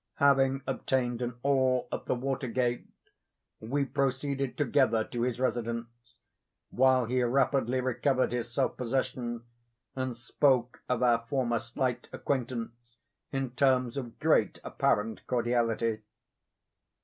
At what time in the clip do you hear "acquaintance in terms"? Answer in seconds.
12.11-13.95